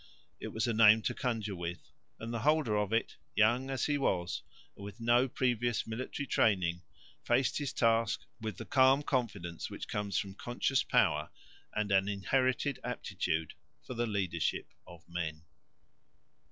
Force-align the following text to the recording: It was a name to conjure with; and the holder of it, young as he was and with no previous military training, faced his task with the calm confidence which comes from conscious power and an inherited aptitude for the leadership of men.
It 0.39 0.47
was 0.47 0.65
a 0.65 0.73
name 0.73 1.03
to 1.03 1.13
conjure 1.13 1.55
with; 1.55 1.91
and 2.19 2.33
the 2.33 2.39
holder 2.39 2.75
of 2.75 2.91
it, 2.91 3.17
young 3.35 3.69
as 3.69 3.85
he 3.85 3.99
was 3.99 4.41
and 4.75 4.83
with 4.83 4.99
no 4.99 5.27
previous 5.27 5.85
military 5.85 6.25
training, 6.25 6.81
faced 7.23 7.59
his 7.59 7.71
task 7.71 8.21
with 8.39 8.57
the 8.57 8.65
calm 8.65 9.03
confidence 9.03 9.69
which 9.69 9.87
comes 9.87 10.17
from 10.17 10.33
conscious 10.33 10.81
power 10.81 11.29
and 11.75 11.91
an 11.91 12.07
inherited 12.07 12.79
aptitude 12.83 13.53
for 13.85 13.93
the 13.93 14.07
leadership 14.07 14.65
of 14.87 15.07
men. 15.07 15.43